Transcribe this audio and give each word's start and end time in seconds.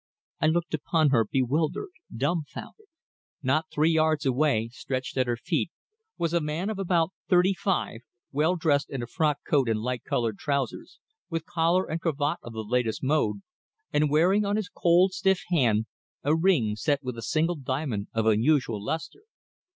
I 0.39 0.47
looked 0.47 0.73
upon 0.73 1.09
her 1.11 1.27
bewildered, 1.31 1.91
dumbfounded. 2.17 2.87
Not 3.43 3.67
three 3.71 3.91
yards 3.91 4.25
away, 4.25 4.69
stretched 4.73 5.15
at 5.15 5.27
her 5.27 5.35
feet, 5.37 5.69
was 6.17 6.33
a 6.33 6.41
man 6.41 6.71
of 6.71 6.79
about 6.79 7.11
thirty 7.29 7.53
five, 7.53 7.99
well 8.31 8.55
dressed 8.55 8.89
in 8.89 9.05
frock 9.05 9.41
coat 9.47 9.69
and 9.69 9.79
light 9.79 10.03
coloured 10.03 10.39
trousers, 10.39 10.97
with 11.29 11.45
collar 11.45 11.85
and 11.85 12.01
cravat 12.01 12.39
of 12.41 12.53
the 12.53 12.63
latest 12.63 13.03
mode, 13.03 13.43
and 13.93 14.09
wearing 14.09 14.43
on 14.43 14.55
his 14.55 14.69
cold, 14.69 15.13
stiff 15.13 15.43
hand 15.51 15.85
a 16.23 16.35
ring 16.35 16.75
set 16.75 17.03
with 17.03 17.15
a 17.15 17.21
single 17.21 17.53
diamond 17.55 18.07
of 18.11 18.25
unusual 18.25 18.83
lustre. 18.83 19.25